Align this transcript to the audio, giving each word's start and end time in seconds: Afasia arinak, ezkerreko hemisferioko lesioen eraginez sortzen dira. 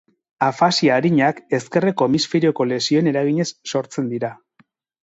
Afasia 0.45 0.95
arinak, 1.01 1.43
ezkerreko 1.59 2.09
hemisferioko 2.09 2.69
lesioen 2.73 3.13
eraginez 3.13 3.49
sortzen 3.75 4.15
dira. 4.17 4.35